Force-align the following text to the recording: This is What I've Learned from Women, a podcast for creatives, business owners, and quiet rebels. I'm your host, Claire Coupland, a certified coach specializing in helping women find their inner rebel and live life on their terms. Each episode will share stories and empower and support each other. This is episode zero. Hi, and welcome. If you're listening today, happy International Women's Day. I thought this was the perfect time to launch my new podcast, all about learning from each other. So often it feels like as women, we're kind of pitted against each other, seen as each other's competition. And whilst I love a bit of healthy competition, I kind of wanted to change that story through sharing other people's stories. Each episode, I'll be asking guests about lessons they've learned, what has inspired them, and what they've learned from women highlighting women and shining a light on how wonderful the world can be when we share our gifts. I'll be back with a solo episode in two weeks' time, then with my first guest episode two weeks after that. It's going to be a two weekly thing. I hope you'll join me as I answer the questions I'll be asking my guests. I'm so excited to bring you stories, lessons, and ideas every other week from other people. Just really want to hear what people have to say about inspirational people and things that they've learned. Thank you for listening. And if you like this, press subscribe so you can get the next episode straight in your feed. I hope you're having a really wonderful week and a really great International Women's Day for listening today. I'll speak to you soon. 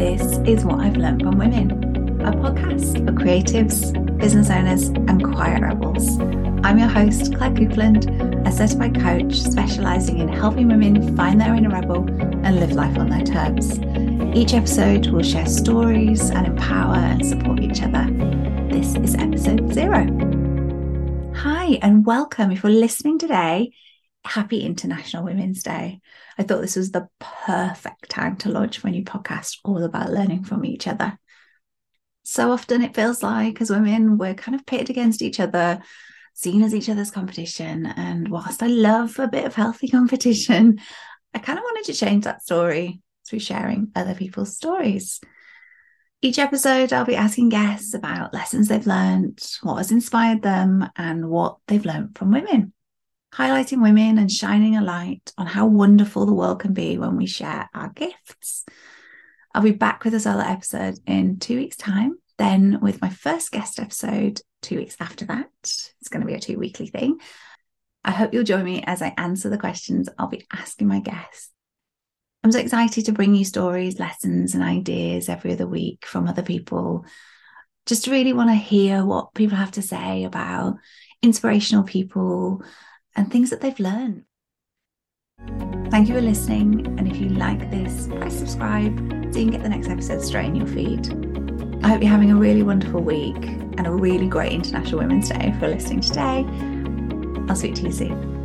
This 0.00 0.38
is 0.48 0.64
What 0.64 0.80
I've 0.80 0.96
Learned 0.96 1.20
from 1.20 1.36
Women, 1.36 1.72
a 2.22 2.32
podcast 2.32 3.04
for 3.04 3.12
creatives, 3.12 3.92
business 4.16 4.48
owners, 4.48 4.88
and 4.88 5.22
quiet 5.22 5.60
rebels. 5.60 6.18
I'm 6.64 6.78
your 6.78 6.88
host, 6.88 7.36
Claire 7.36 7.50
Coupland, 7.50 8.48
a 8.48 8.50
certified 8.50 8.98
coach 8.98 9.38
specializing 9.38 10.16
in 10.16 10.28
helping 10.28 10.68
women 10.68 11.14
find 11.18 11.38
their 11.38 11.54
inner 11.54 11.68
rebel 11.68 12.08
and 12.08 12.58
live 12.60 12.72
life 12.72 12.96
on 12.96 13.10
their 13.10 13.26
terms. 13.26 13.78
Each 14.34 14.54
episode 14.54 15.08
will 15.08 15.22
share 15.22 15.44
stories 15.44 16.30
and 16.30 16.46
empower 16.46 16.96
and 16.96 17.24
support 17.26 17.60
each 17.60 17.82
other. 17.82 18.06
This 18.70 18.94
is 18.94 19.14
episode 19.16 19.70
zero. 19.74 20.06
Hi, 21.34 21.78
and 21.82 22.06
welcome. 22.06 22.50
If 22.52 22.62
you're 22.62 22.72
listening 22.72 23.18
today, 23.18 23.72
happy 24.24 24.60
International 24.60 25.24
Women's 25.24 25.62
Day. 25.62 26.00
I 26.38 26.42
thought 26.42 26.60
this 26.60 26.76
was 26.76 26.90
the 26.90 27.08
perfect 27.18 28.08
time 28.08 28.36
to 28.38 28.50
launch 28.50 28.84
my 28.84 28.90
new 28.90 29.04
podcast, 29.04 29.58
all 29.64 29.82
about 29.82 30.10
learning 30.12 30.44
from 30.44 30.64
each 30.64 30.86
other. 30.86 31.18
So 32.22 32.52
often 32.52 32.82
it 32.82 32.94
feels 32.94 33.22
like 33.22 33.60
as 33.60 33.70
women, 33.70 34.18
we're 34.18 34.34
kind 34.34 34.54
of 34.54 34.66
pitted 34.66 34.90
against 34.90 35.22
each 35.22 35.40
other, 35.40 35.80
seen 36.34 36.62
as 36.62 36.74
each 36.74 36.88
other's 36.88 37.10
competition. 37.10 37.86
And 37.86 38.28
whilst 38.28 38.62
I 38.62 38.66
love 38.66 39.18
a 39.18 39.28
bit 39.28 39.46
of 39.46 39.54
healthy 39.54 39.88
competition, 39.90 40.80
I 41.34 41.38
kind 41.38 41.58
of 41.58 41.64
wanted 41.64 41.84
to 41.86 41.98
change 41.98 42.24
that 42.24 42.42
story 42.42 43.00
through 43.26 43.40
sharing 43.40 43.90
other 43.94 44.14
people's 44.14 44.56
stories. 44.56 45.20
Each 46.22 46.38
episode, 46.38 46.92
I'll 46.92 47.06
be 47.06 47.16
asking 47.16 47.48
guests 47.48 47.94
about 47.94 48.34
lessons 48.34 48.68
they've 48.68 48.86
learned, 48.86 49.40
what 49.62 49.76
has 49.76 49.90
inspired 49.90 50.42
them, 50.42 50.86
and 50.96 51.30
what 51.30 51.56
they've 51.66 51.84
learned 51.84 52.18
from 52.18 52.32
women 52.32 52.74
highlighting 53.34 53.82
women 53.82 54.18
and 54.18 54.30
shining 54.30 54.76
a 54.76 54.82
light 54.82 55.32
on 55.38 55.46
how 55.46 55.66
wonderful 55.66 56.26
the 56.26 56.34
world 56.34 56.60
can 56.60 56.72
be 56.72 56.98
when 56.98 57.16
we 57.16 57.26
share 57.26 57.68
our 57.74 57.90
gifts. 57.90 58.64
I'll 59.54 59.62
be 59.62 59.72
back 59.72 60.04
with 60.04 60.14
a 60.14 60.20
solo 60.20 60.40
episode 60.40 60.98
in 61.06 61.38
two 61.38 61.56
weeks' 61.56 61.76
time, 61.76 62.18
then 62.38 62.78
with 62.80 63.00
my 63.00 63.08
first 63.08 63.50
guest 63.52 63.78
episode 63.78 64.40
two 64.62 64.76
weeks 64.76 64.96
after 65.00 65.24
that. 65.26 65.48
It's 65.62 66.08
going 66.08 66.20
to 66.20 66.26
be 66.26 66.34
a 66.34 66.40
two 66.40 66.58
weekly 66.58 66.86
thing. 66.86 67.18
I 68.04 68.12
hope 68.12 68.32
you'll 68.32 68.44
join 68.44 68.64
me 68.64 68.82
as 68.86 69.02
I 69.02 69.14
answer 69.16 69.50
the 69.50 69.58
questions 69.58 70.08
I'll 70.18 70.28
be 70.28 70.46
asking 70.52 70.88
my 70.88 71.00
guests. 71.00 71.50
I'm 72.42 72.52
so 72.52 72.58
excited 72.58 73.04
to 73.04 73.12
bring 73.12 73.34
you 73.34 73.44
stories, 73.44 73.98
lessons, 73.98 74.54
and 74.54 74.64
ideas 74.64 75.28
every 75.28 75.52
other 75.52 75.66
week 75.66 76.06
from 76.06 76.26
other 76.26 76.42
people. 76.42 77.04
Just 77.84 78.06
really 78.06 78.32
want 78.32 78.48
to 78.50 78.54
hear 78.54 79.04
what 79.04 79.34
people 79.34 79.58
have 79.58 79.72
to 79.72 79.82
say 79.82 80.24
about 80.24 80.76
inspirational 81.22 81.84
people 81.84 82.62
and 83.16 83.30
things 83.30 83.50
that 83.50 83.60
they've 83.60 83.78
learned. 83.80 84.24
Thank 85.90 86.08
you 86.08 86.14
for 86.14 86.20
listening. 86.20 86.86
And 86.98 87.10
if 87.10 87.16
you 87.16 87.30
like 87.30 87.70
this, 87.70 88.06
press 88.06 88.38
subscribe 88.38 88.96
so 89.32 89.38
you 89.38 89.46
can 89.46 89.50
get 89.50 89.62
the 89.62 89.68
next 89.68 89.88
episode 89.88 90.22
straight 90.22 90.46
in 90.46 90.56
your 90.56 90.66
feed. 90.66 91.08
I 91.82 91.88
hope 91.88 92.02
you're 92.02 92.10
having 92.10 92.30
a 92.30 92.36
really 92.36 92.62
wonderful 92.62 93.02
week 93.02 93.42
and 93.78 93.86
a 93.86 93.90
really 93.90 94.28
great 94.28 94.52
International 94.52 94.98
Women's 95.00 95.28
Day 95.30 95.54
for 95.58 95.66
listening 95.66 96.00
today. 96.00 96.46
I'll 97.48 97.56
speak 97.56 97.74
to 97.76 97.82
you 97.82 97.92
soon. 97.92 98.39